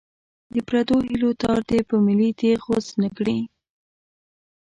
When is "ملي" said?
2.05-2.29